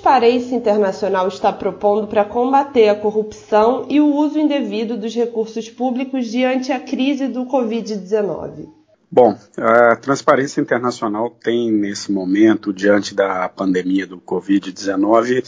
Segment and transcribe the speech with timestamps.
[0.00, 6.26] Transparência Internacional está propondo para combater a corrupção e o uso indevido dos recursos públicos
[6.26, 8.66] diante a crise do Covid-19?
[9.12, 15.44] Bom, a Transparência Internacional tem nesse momento, diante da pandemia do Covid-19,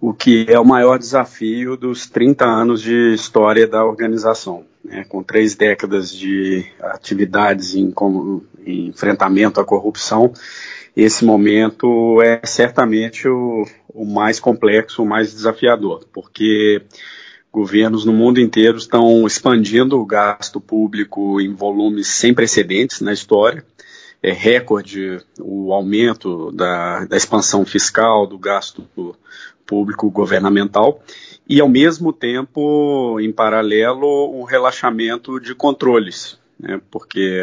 [0.00, 4.64] o que é o maior desafio dos 30 anos de história da organização.
[4.84, 5.04] Né?
[5.08, 7.94] Com três décadas de atividades em,
[8.66, 10.32] em enfrentamento à corrupção,
[10.96, 16.80] esse momento é certamente o, o mais complexo, o mais desafiador, porque
[17.52, 23.62] governos no mundo inteiro estão expandindo o gasto público em volumes sem precedentes na história.
[24.22, 28.88] É recorde o aumento da, da expansão fiscal, do gasto
[29.66, 31.02] público governamental
[31.46, 37.38] e, ao mesmo tempo, em paralelo, um relaxamento de controles, né, porque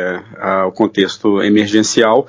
[0.68, 2.28] o contexto emergencial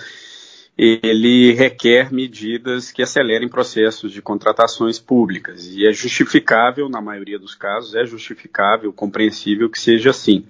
[0.76, 7.54] ele requer medidas que acelerem processos de contratações públicas e é justificável, na maioria dos
[7.54, 10.44] casos, é justificável, compreensível que seja assim.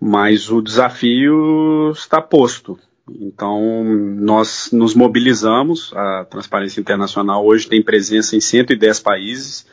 [0.00, 2.78] Mas o desafio está posto.
[3.08, 9.66] Então, nós nos mobilizamos, a Transparência Internacional hoje tem presença em 110 países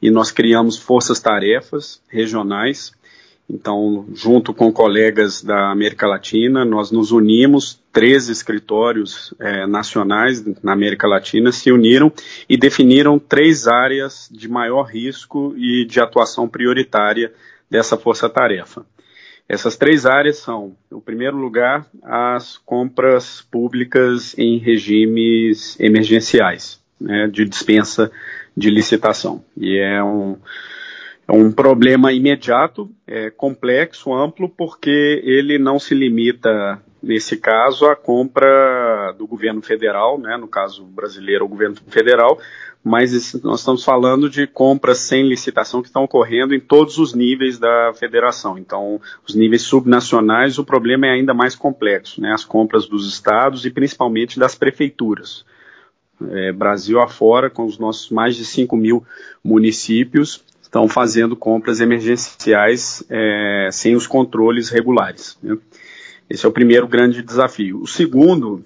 [0.00, 2.92] e nós criamos forças-tarefas regionais.
[3.50, 10.72] Então, junto com colegas da América Latina, nós nos unimos, 13 escritórios é, nacionais na
[10.72, 12.12] América Latina se uniram
[12.46, 17.32] e definiram três áreas de maior risco e de atuação prioritária
[17.70, 18.84] dessa força-tarefa.
[19.48, 27.46] Essas três áreas são, no primeiro lugar, as compras públicas em regimes emergenciais, né, de
[27.46, 28.10] dispensa
[28.54, 29.42] de licitação.
[29.56, 30.36] E é um,
[31.28, 37.94] é um problema imediato, é complexo, amplo, porque ele não se limita, nesse caso, à
[37.94, 42.38] compra do governo federal, né, no caso brasileiro, o governo federal,
[42.82, 47.58] mas nós estamos falando de compras sem licitação que estão ocorrendo em todos os níveis
[47.58, 48.56] da federação.
[48.56, 52.32] Então, os níveis subnacionais, o problema é ainda mais complexo, né?
[52.32, 55.44] As compras dos estados e principalmente das prefeituras.
[56.30, 59.04] É, Brasil afora, com os nossos mais de 5 mil
[59.44, 65.38] municípios, estão fazendo compras emergenciais é, sem os controles regulares.
[65.42, 65.56] Né?
[66.28, 67.80] Esse é o primeiro grande desafio.
[67.80, 68.62] O segundo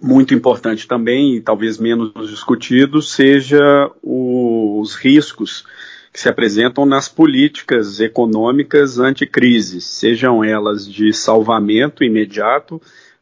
[0.00, 5.64] muito importante também, e talvez menos discutido, seja os riscos
[6.12, 12.76] que se apresentam nas políticas econômicas anticrise, sejam elas de salvamento imediato,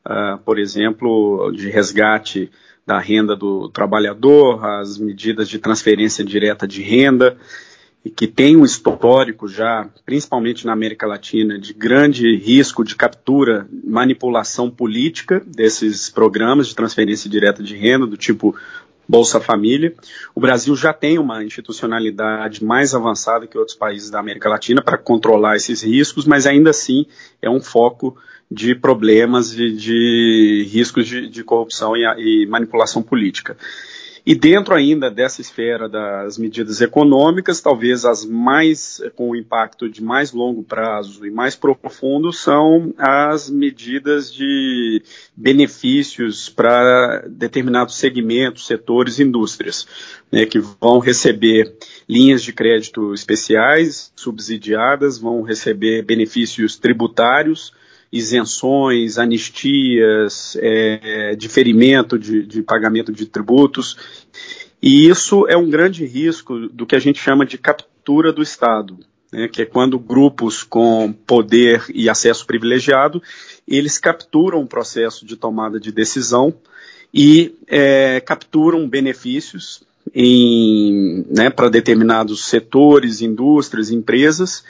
[0.04, 2.50] uh, por exemplo, de resgate
[2.84, 7.36] da renda do trabalhador, as medidas de transferência direta de renda,
[8.04, 13.66] e que tem um histórico já, principalmente na América Latina, de grande risco de captura,
[13.82, 18.54] manipulação política desses programas de transferência direta de renda, do tipo
[19.08, 19.94] Bolsa Família.
[20.34, 24.98] O Brasil já tem uma institucionalidade mais avançada que outros países da América Latina para
[24.98, 27.06] controlar esses riscos, mas ainda assim
[27.40, 28.16] é um foco
[28.50, 33.56] de problemas de, de riscos de, de corrupção e, e manipulação política.
[34.26, 40.32] E dentro ainda dessa esfera das medidas econômicas, talvez as mais com impacto de mais
[40.32, 45.02] longo prazo e mais profundo são as medidas de
[45.36, 49.86] benefícios para determinados segmentos, setores, indústrias,
[50.32, 51.76] né, que vão receber
[52.08, 57.74] linhas de crédito especiais, subsidiadas, vão receber benefícios tributários
[58.14, 63.96] isenções, anistias, é, diferimento de, de pagamento de tributos.
[64.80, 68.96] E isso é um grande risco do que a gente chama de captura do Estado,
[69.32, 73.20] né, que é quando grupos com poder e acesso privilegiado,
[73.66, 76.54] eles capturam o processo de tomada de decisão
[77.12, 79.82] e é, capturam benefícios
[81.30, 84.62] né, para determinados setores, indústrias, empresas,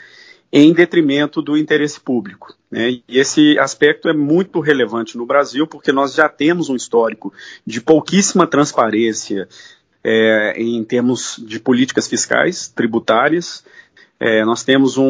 [0.57, 2.55] em detrimento do interesse público.
[2.71, 3.01] Né?
[3.09, 7.33] E esse aspecto é muito relevante no Brasil, porque nós já temos um histórico
[7.67, 9.49] de pouquíssima transparência
[10.01, 13.65] é, em termos de políticas fiscais, tributárias.
[14.17, 15.03] É, nós temos um,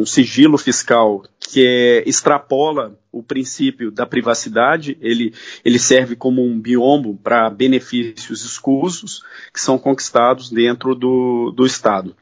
[0.00, 5.34] um, sigilo fiscal que é, extrapola o princípio da privacidade, ele,
[5.64, 12.14] ele serve como um biombo para benefícios escusos que são conquistados dentro do, do Estado.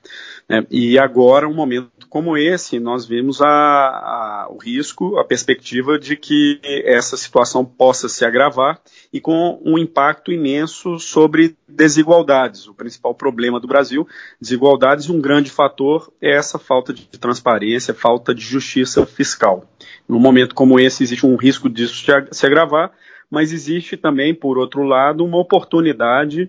[0.49, 0.65] Né?
[0.71, 6.17] E agora, um momento como esse, nós vimos a, a, o risco, a perspectiva de
[6.17, 8.81] que essa situação possa se agravar
[9.13, 12.69] e com um impacto imenso sobre desigualdades.
[12.69, 14.07] O principal problema do Brasil,
[14.41, 19.69] desigualdades, um grande fator é essa falta de transparência, falta de justiça fiscal.
[20.09, 22.93] Num momento como esse, existe um risco disso se agravar,
[23.29, 26.49] mas existe também, por outro lado, uma oportunidade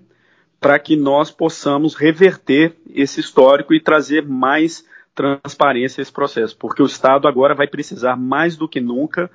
[0.59, 6.81] para que nós possamos reverter esse histórico e trazer mais transparência a esse processo, porque
[6.81, 9.29] o Estado agora vai precisar mais do que nunca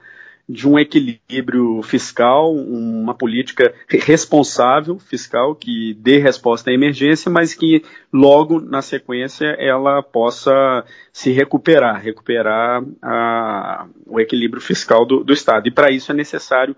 [0.48, 7.84] de um equilíbrio fiscal, uma política responsável fiscal que dê resposta à emergência, mas que
[8.12, 15.69] logo na sequência ela possa se recuperar, recuperar a, o equilíbrio fiscal do, do Estado.
[15.69, 16.76] E para isso é necessário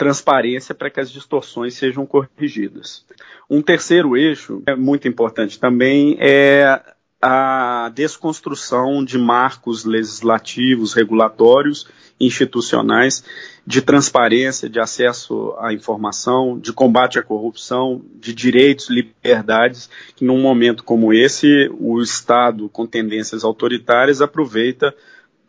[0.00, 3.04] transparência para que as distorções sejam corrigidas.
[3.50, 6.80] Um terceiro eixo, é muito importante também, é
[7.20, 11.86] a desconstrução de marcos legislativos, regulatórios,
[12.18, 13.22] institucionais,
[13.66, 20.40] de transparência, de acesso à informação, de combate à corrupção, de direitos, liberdades, que num
[20.40, 24.94] momento como esse, o Estado, com tendências autoritárias, aproveita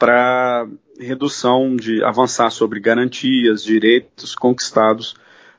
[0.02, 0.68] para
[1.00, 5.14] redução de avançar sobre garantias, direitos conquistados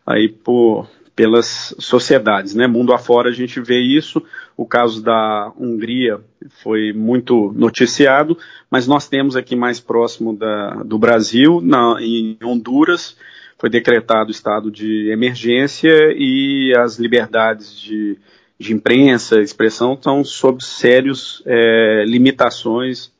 [0.05, 2.67] aí por, pelas sociedades, né?
[2.67, 4.21] Mundo afora a gente vê isso.
[4.57, 6.19] O caso da Hungria
[6.61, 8.37] foi muito noticiado,
[8.69, 13.17] mas nós temos aqui mais próximo da, do Brasil, na, em Honduras,
[13.57, 18.19] foi decretado estado de emergência e as liberdades de,
[18.59, 23.12] de imprensa, expressão estão sob sérias é, limitações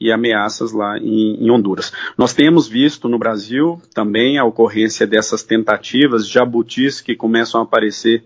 [0.00, 1.92] e ameaças lá em, em, Honduras.
[2.16, 8.22] Nós temos visto no Brasil também a ocorrência dessas tentativas jabutis que começam a aparecer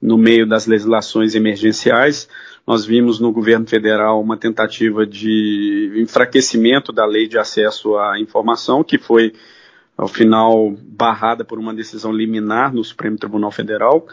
[0.00, 2.28] no meio das legislações emergenciais.
[2.66, 8.84] Nós vimos no governo federal uma tentativa de enfraquecimento da lei de acesso à informação,
[8.84, 9.32] que foi,
[9.96, 14.06] ao final, barrada por uma decisão liminar no Supremo Tribunal Federal,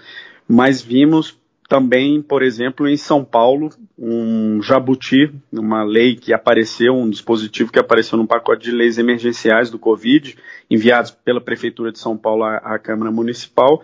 [0.48, 1.38] mas vimos
[1.72, 7.80] também, por exemplo, em São Paulo, um jabuti, uma lei que apareceu, um dispositivo que
[7.80, 10.36] apareceu no pacote de leis emergenciais do Covid,
[10.70, 13.82] enviados pela Prefeitura de São Paulo à, à Câmara Municipal,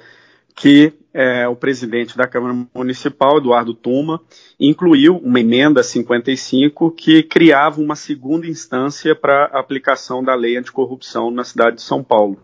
[0.54, 4.20] que é, o presidente da Câmara Municipal, Eduardo Tuma,
[4.60, 11.46] incluiu uma emenda 55 que criava uma segunda instância para aplicação da lei anticorrupção na
[11.46, 12.38] cidade de São Paulo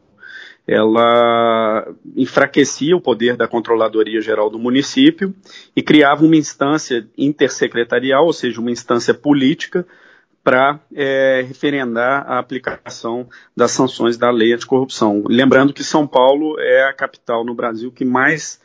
[0.68, 5.34] ela enfraquecia o poder da Controladoria Geral do município
[5.76, 9.86] e criava uma instância intersecretarial, ou seja, uma instância política,
[10.44, 15.24] para é, referendar a aplicação das sanções da lei anticorrupção.
[15.26, 18.60] Lembrando que São Paulo é a capital no Brasil que mais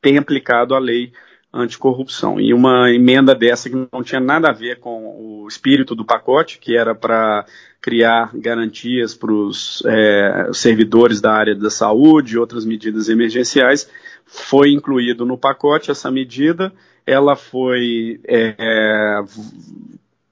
[0.00, 1.12] tem aplicado a lei
[1.52, 2.40] anticorrupção.
[2.40, 6.58] E uma emenda dessa que não tinha nada a ver com o espírito do pacote,
[6.58, 7.46] que era para
[7.80, 13.88] criar garantias para os é, servidores da área da saúde e outras medidas emergenciais,
[14.26, 16.72] foi incluído no pacote essa medida.
[17.06, 19.22] Ela foi é,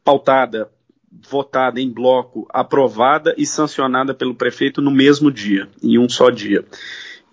[0.04, 0.70] pautada,
[1.10, 6.64] votada em bloco, aprovada e sancionada pelo prefeito no mesmo dia, em um só dia.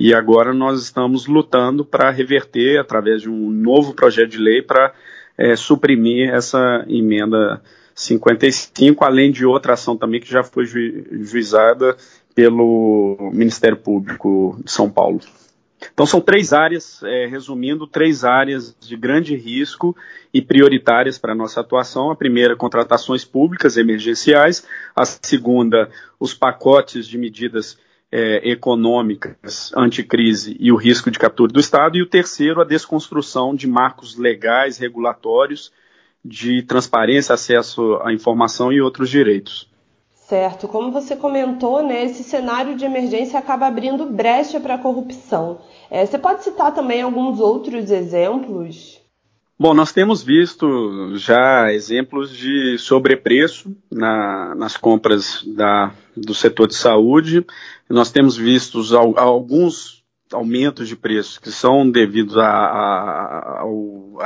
[0.03, 4.93] E agora nós estamos lutando para reverter, através de um novo projeto de lei, para
[5.37, 7.61] é, suprimir essa emenda
[7.95, 11.95] 55, além de outra ação também que já foi juizada
[12.35, 15.21] pelo Ministério Público de São Paulo.
[15.93, 19.95] Então são três áreas, é, resumindo, três áreas de grande risco
[20.33, 22.11] e prioritárias para a nossa atuação.
[22.11, 24.67] A primeira, contratações públicas emergenciais.
[24.93, 25.89] A segunda,
[26.19, 27.77] os pacotes de medidas
[28.15, 31.97] é, econômicas, anticrise e o risco de captura do Estado.
[31.97, 35.73] E o terceiro, a desconstrução de marcos legais, regulatórios
[36.23, 39.67] de transparência, acesso à informação e outros direitos.
[40.13, 45.61] Certo, como você comentou, né, esse cenário de emergência acaba abrindo brecha para a corrupção.
[45.89, 49.02] É, você pode citar também alguns outros exemplos?
[49.63, 56.75] Bom, nós temos visto já exemplos de sobrepreço na, nas compras da, do setor de
[56.75, 57.45] saúde.
[57.89, 58.81] Nós temos visto
[59.15, 60.03] alguns
[60.33, 63.63] aumentos de preços que são devidos à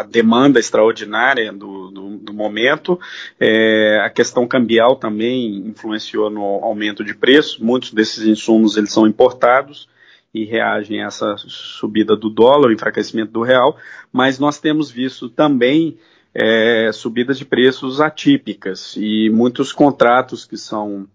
[0.10, 3.00] demanda extraordinária do, do, do momento.
[3.40, 7.60] É, a questão cambial também influenciou no aumento de preços.
[7.60, 9.88] Muitos desses insumos eles são importados
[10.34, 13.78] e reagem a essa subida do dólar, o enfraquecimento do real,
[14.12, 15.98] mas nós temos visto também
[16.34, 21.08] é, subidas de preços atípicas e muitos contratos que são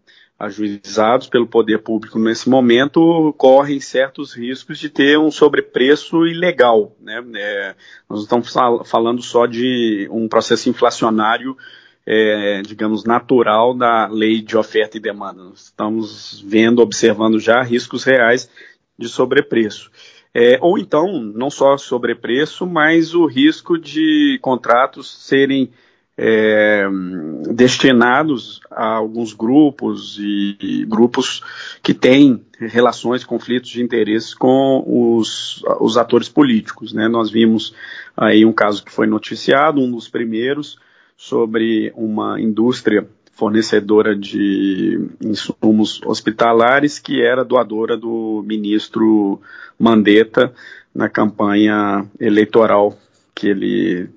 [0.42, 6.96] ajuizados pelo poder público nesse momento correm certos riscos de ter um sobrepreço ilegal.
[7.00, 7.24] Né?
[7.36, 7.74] É,
[8.10, 11.56] nós não estamos fal falando só de um processo inflacionário,
[12.04, 15.44] é, digamos, natural da lei de oferta e demanda.
[15.44, 18.50] Nós estamos vendo, observando já riscos reais
[18.98, 19.90] de sobrepreço.
[20.34, 25.70] É, ou então, não só sobrepreço, mas o risco de contratos serem
[26.16, 26.86] é,
[27.54, 31.42] destinados a alguns grupos e, e, grupos
[31.82, 36.92] que têm relações, conflitos de interesses com os, os atores políticos.
[36.92, 37.08] Né?
[37.08, 37.74] Nós vimos
[38.16, 40.78] aí um caso que foi noticiado, um dos primeiros,
[41.16, 49.40] sobre uma indústria fornecedora de insumos hospitalares que era doadora do ministro
[49.78, 50.52] Mandetta
[50.94, 52.96] na campanha eleitoral
[53.34, 54.10] que ele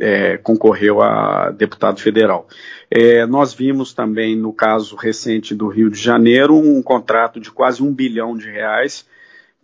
[0.00, 2.48] é, concorreu a deputado federal.
[2.90, 7.82] É, nós vimos também no caso recente do Rio de Janeiro um contrato de quase
[7.82, 9.06] um bilhão de reais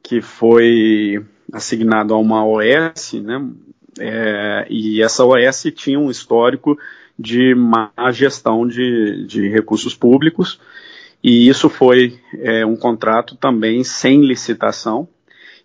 [0.02, 3.44] que foi assignado a uma OS, né?
[3.98, 6.76] É, e essa OS tinha um histórico
[7.18, 10.60] de má gestão de, de recursos públicos
[11.22, 15.08] e isso foi é, um contrato também sem licitação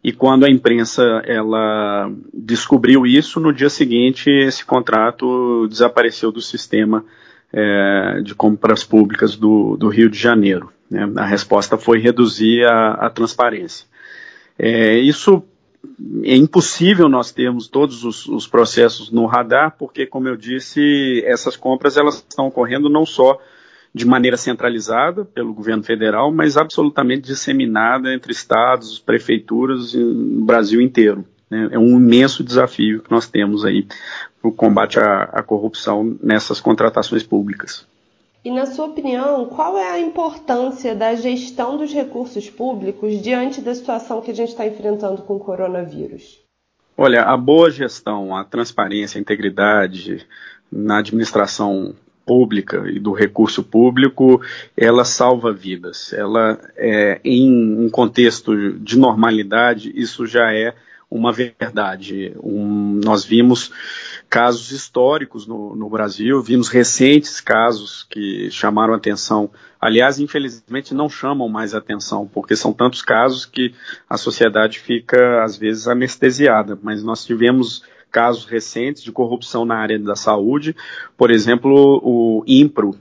[0.04, 7.04] e quando a imprensa ela descobriu isso, no dia seguinte esse contrato desapareceu do sistema
[7.52, 10.72] é, de compras públicas do, do Rio de Janeiro.
[10.90, 11.12] Né?
[11.18, 13.86] A resposta foi reduzir a, a transparência.
[14.58, 15.44] É, isso
[16.24, 21.56] é impossível nós termos todos os, os, processos no radar, porque, como eu disse, essas
[21.56, 23.40] compras elas estão ocorrendo não só
[23.94, 30.82] de maneira centralizada pelo governo federal, mas absolutamente disseminada entre estados, prefeituras e no Brasil
[30.82, 31.26] inteiro.
[31.50, 31.70] Né?
[31.72, 33.88] É um imenso desafio que nós temos aí
[34.42, 37.88] para o combate à, à corrupção nessas contratações públicas.
[38.44, 43.76] E, na sua opinião, qual é a importância da gestão dos recursos públicos diante da
[43.76, 46.40] situação que a gente está enfrentando com o coronavírus?
[46.98, 50.26] Olha, a boa gestão, a transparência, a integridade
[50.72, 54.42] na administração pública e do recurso público,
[54.78, 56.14] ela salva vidas.
[56.14, 60.76] Ela, é, em um contexto de normalidade, isso já é
[61.10, 62.34] uma verdade.
[62.44, 63.72] Um, nós vimos
[64.30, 69.50] casos históricos no, no, Brasil, vimos recentes casos que chamaram atenção.
[69.82, 73.74] Aliás, infelizmente não chamam mais atenção, porque são tantos casos que
[74.08, 76.78] a sociedade fica, às vezes, anestesiada.
[76.82, 80.76] Mas nós tivemos casos recentes de corrupção na área da saúde,
[81.18, 82.96] por exemplo, o INPRO,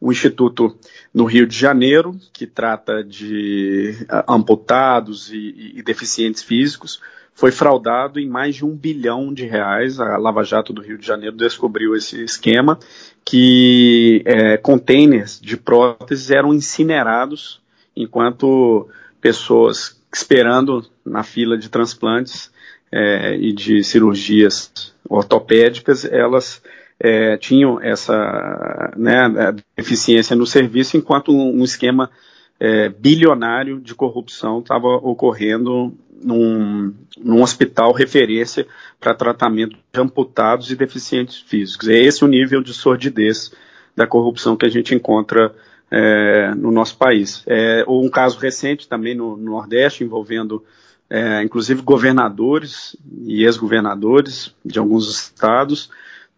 [0.00, 0.76] o Instituto
[1.12, 7.00] no Rio de Janeiro, que trata de ah, amputados e, e deficientes físicos,
[7.34, 9.98] foi fraudado em mais de um bilhão de reais.
[9.98, 12.78] A Lava Jato do Rio de Janeiro descobriu esse esquema
[13.24, 17.60] que é, containers de próteses eram incinerados
[17.96, 18.88] enquanto
[19.20, 22.50] pessoas esperando na fila de transplantes
[22.92, 26.62] é, e de cirurgias ortopédicas, elas
[27.00, 32.10] é, tinham essa né, deficiência no serviço, enquanto um, um esquema
[32.58, 35.92] é, bilionário de corrupção estava ocorrendo
[36.22, 38.66] num, num hospital referência
[38.98, 41.88] para tratamento de amputados e deficientes físicos.
[41.88, 43.52] É esse o nível de sordidez
[43.94, 45.54] da corrupção que a gente encontra
[45.90, 47.42] é, no nosso país.
[47.46, 50.64] É, um caso recente também no, no Nordeste envolvendo
[51.08, 55.90] é, inclusive governadores e ex-governadores de alguns estados,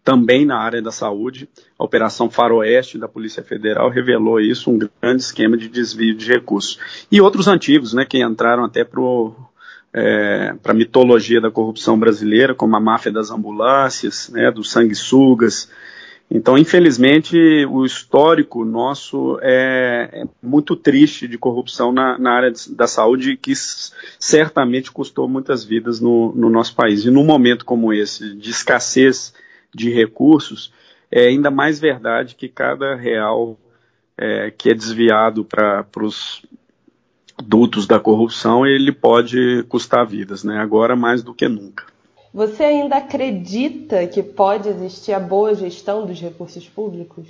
[0.07, 1.49] também na área da saúde.
[1.77, 6.79] A Operação Faroeste da Polícia Federal revelou isso, um grande esquema de desvio de recursos.
[7.11, 9.01] E outros antigos, né, que entraram até para
[9.93, 15.69] é, a mitologia da corrupção brasileira, como a máfia das ambulâncias, né, dos sanguessugas,
[16.29, 17.37] então, infelizmente,
[17.69, 23.53] o histórico nosso é, é muito triste de corrupção na, na, área da saúde, que
[24.19, 27.05] certamente custou muitas vidas no, no nosso país.
[27.05, 29.33] E num momento como esse, de escassez
[29.73, 30.73] de recursos,
[31.11, 33.57] é ainda mais verdade que cada real
[34.17, 36.41] é, que é desviado para os
[37.43, 40.57] dutos da corrupção, ele pode custar vidas, né?
[40.57, 41.85] agora mais do que nunca.
[42.33, 47.27] Você ainda acredita que pode existir a boa gestão dos recursos públicos?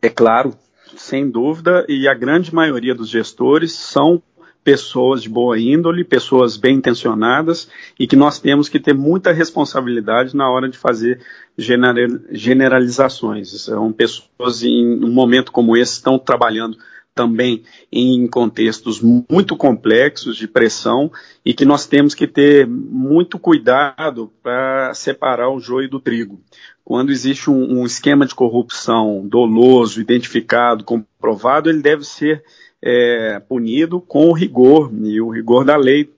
[0.00, 0.54] É claro,
[0.96, 4.22] sem dúvida, e a grande maioria dos gestores são
[4.66, 10.34] pessoas de boa índole, pessoas bem intencionadas e que nós temos que ter muita responsabilidade
[10.34, 11.20] na hora de fazer
[11.56, 13.48] generalizações.
[13.62, 16.76] São pessoas em um momento como esse estão trabalhando
[17.14, 21.12] também em contextos muito complexos de pressão
[21.44, 26.40] e que nós temos que ter muito cuidado para separar o joio do trigo.
[26.84, 32.42] Quando existe um, um, esquema de corrupção doloso, identificado, comprovado, ele deve ser
[32.88, 36.08] é, punido com rigor e o rigor da lei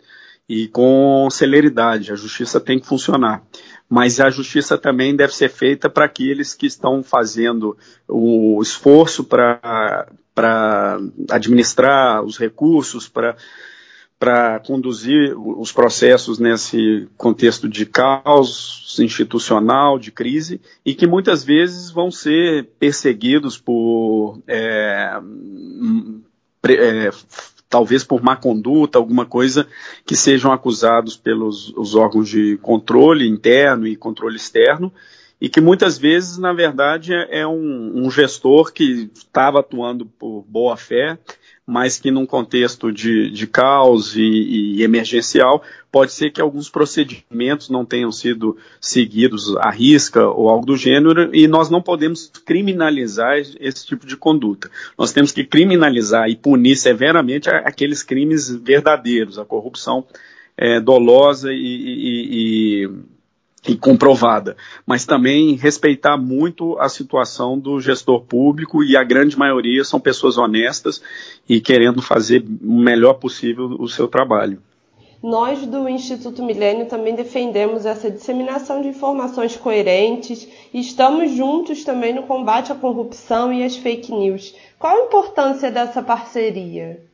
[0.47, 2.13] e com celeridade.
[2.13, 3.43] A justiça tem que funcionar
[3.89, 10.07] mas a justiça também deve ser feita para aqueles que estão fazendo o esforço para
[11.31, 13.35] administrar os recursos, para
[14.19, 21.89] para conduzir os processos nesse contexto de caos institucional, de crise, e que muitas vezes
[21.89, 25.21] vão ser perseguidos por é,
[26.67, 27.11] é,
[27.69, 29.67] talvez por má conduta, alguma coisa
[30.05, 34.93] que sejam acusados pelos os órgãos de controle interno e controle externo,
[35.41, 40.45] e que muitas vezes, na verdade, é, é um, um gestor que estava atuando por
[40.49, 41.19] boa fé
[41.69, 47.69] mas que num contexto de, de caos e, e, emergencial, pode ser que alguns procedimentos
[47.69, 53.37] não tenham sido seguidos à risca ou algo do gênero, e nós não podemos criminalizar
[53.39, 54.71] esse tipo de conduta.
[54.97, 60.07] Nós temos que criminalizar e punir severamente aqueles crimes verdadeiros, a corrupção
[60.57, 62.91] é, dolosa e, e, e
[63.67, 69.85] e comprovada, mas também respeitar muito a situação do gestor público e a grande maioria
[69.85, 71.03] são pessoas honestas
[71.49, 74.63] e querendo fazer o melhor possível o seu trabalho.
[75.21, 82.15] Nós do Instituto Milênio também defendemos essa disseminação de informações coerentes e estamos juntos também
[82.15, 84.55] no combate à corrupção e às fake news.
[84.79, 87.08] Qual a importância dessa parceria?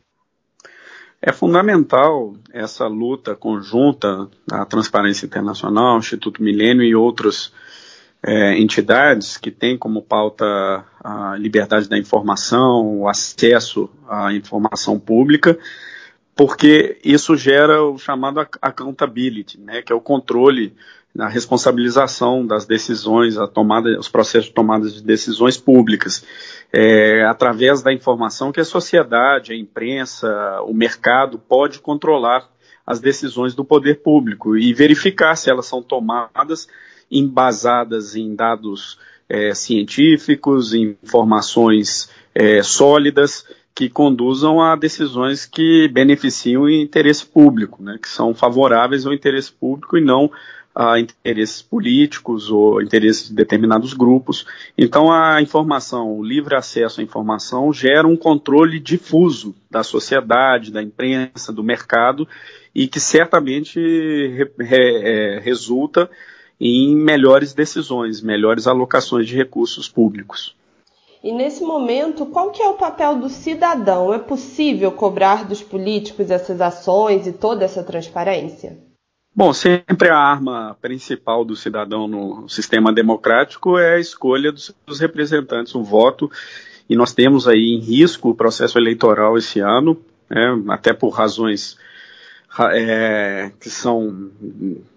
[1.26, 7.50] É fundamental essa luta conjunta da Transparência Internacional, Instituto Milênio e outras
[8.22, 10.44] é, entidades que têm como pauta
[11.02, 15.58] a liberdade da informação, o acesso à informação pública,
[16.36, 20.76] porque isso gera o chamado accountability, né, que é o controle
[21.14, 26.26] na responsabilização das decisões, a tomada, os processos de tomada de decisões públicas,
[26.72, 32.48] é, através da informação que a sociedade, a imprensa, o mercado pode controlar
[32.84, 36.66] as decisões do poder público e verificar se elas são tomadas
[37.10, 46.70] embasadas em dados é, científicos, informações é, sólidas que conduzam a decisões que beneficiam o
[46.70, 50.30] interesse público, né, que são favoráveis ao interesse público e não
[50.74, 54.44] a interesses políticos ou interesses de determinados grupos.
[54.76, 60.82] Então, a informação, o livre acesso à informação gera um controle difuso da sociedade, da
[60.82, 62.26] imprensa, do mercado
[62.74, 66.10] e que certamente re, re, é, resulta
[66.60, 70.56] em melhores decisões, melhores alocações de recursos públicos.
[71.22, 74.12] E nesse momento, qual que é o papel do cidadão?
[74.12, 78.76] É possível cobrar dos políticos essas ações e toda essa transparência?
[79.36, 85.74] Bom, sempre a arma principal do cidadão no sistema democrático é a escolha dos representantes,
[85.74, 86.30] o voto,
[86.88, 91.76] e nós temos aí em risco o processo eleitoral esse ano, né, até por razões
[92.72, 94.30] é, que são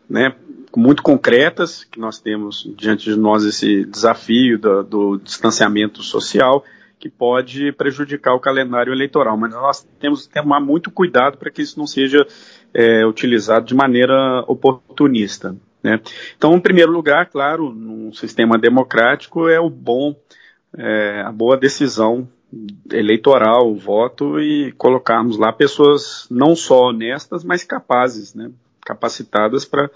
[0.08, 0.36] né,
[0.76, 6.63] muito concretas, que nós temos diante de nós esse desafio do, do distanciamento social,
[7.00, 9.38] que pode prejudicar o calendário eleitoral.
[9.38, 12.26] Mas nós temos que tomar muito cuidado para que isso não seja
[12.73, 15.56] é, utilizado de maneira oportunista.
[15.84, 15.99] Né?
[16.38, 20.15] Então, em primeiro lugar, claro, num sistema democrático é o bom,
[20.77, 22.27] é, a boa decisão
[22.91, 28.51] eleitoral, o voto e colocarmos lá pessoas não só honestas, mas capazes, né?
[28.86, 29.89] capacitadas para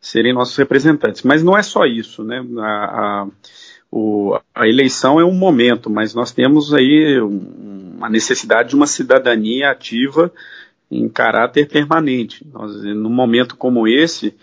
[0.00, 1.22] serem nossos representantes.
[1.22, 2.44] Mas não é só isso, né?
[2.58, 3.26] A, a,
[3.90, 9.70] o, a eleição é um momento, mas nós temos aí uma necessidade de uma cidadania
[9.70, 10.30] ativa
[10.90, 12.46] em caráter permanente.
[12.52, 14.34] Nós, num momento como esse,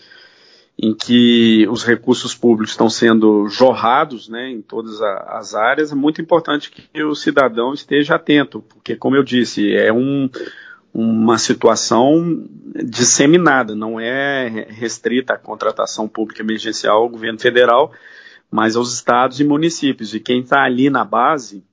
[0.77, 6.21] em que os recursos públicos estão sendo jorrados né, em todas as áreas, é muito
[6.21, 10.29] importante que o cidadão esteja atento, porque, como eu disse, é um,
[10.93, 12.43] uma situação
[12.83, 17.93] disseminada, não é restrita à contratação pública emergencial ao governo federal,
[18.49, 20.13] mas aos estados e municípios.
[20.13, 21.63] E quem está ali na base,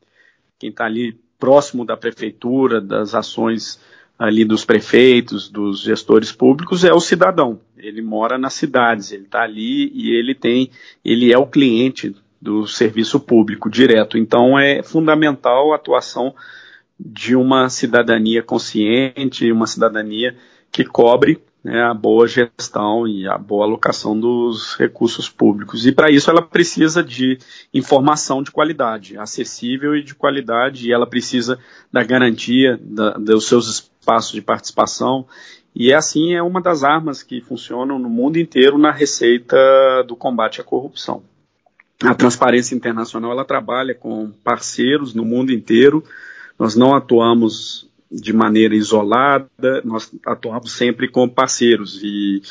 [0.58, 3.80] quem está ali próximo da prefeitura, das ações
[4.18, 7.60] ali dos prefeitos, dos gestores públicos, é o cidadão.
[7.76, 10.70] Ele mora nas cidades, ele está ali e ele tem,
[11.04, 14.18] ele é o cliente do serviço público direto.
[14.18, 16.34] Então é fundamental a atuação
[16.98, 20.36] de uma cidadania consciente, uma cidadania
[20.72, 25.86] que cobre né, a boa gestão e a boa alocação dos recursos públicos.
[25.86, 27.38] E para isso ela precisa de
[27.74, 31.58] informação de qualidade, acessível e de qualidade, e ela precisa
[31.92, 35.26] da garantia da, dos seus espaços de participação.
[35.74, 39.56] E é assim é uma das armas que funcionam no mundo inteiro na receita
[40.06, 41.22] do combate à corrupção.
[42.02, 46.02] A Transparência Internacional ela trabalha com parceiros no mundo inteiro.
[46.58, 52.42] Nós não atuamos de maneira isolada, nós atuamos sempre com parceiros e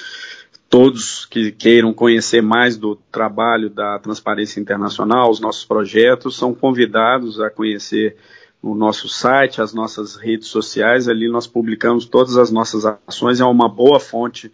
[0.69, 7.39] todos que queiram conhecer mais do trabalho da Transparência Internacional, os nossos projetos, são convidados
[7.39, 8.17] a conhecer
[8.61, 13.45] o nosso site, as nossas redes sociais, ali nós publicamos todas as nossas ações, é
[13.45, 14.51] uma boa fonte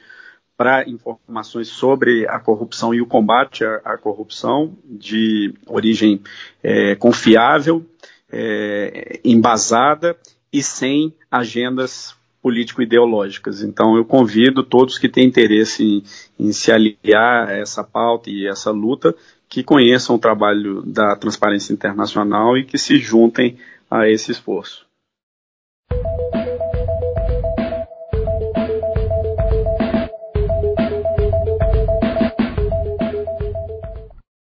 [0.56, 6.22] para informações sobre a corrupção e o combate à, à corrupção de origem
[6.62, 7.84] é, confiável,
[8.32, 10.16] é, embasada
[10.54, 13.64] e sem agendas político-ideológicas.
[13.64, 16.04] Então, eu convido todos que têm interesse em,
[16.38, 19.16] em se aliar a essa pauta e essa luta
[19.50, 23.58] que conheçam o trabalho da Transparência Internacional e que se juntem
[23.90, 24.86] a esse esforço.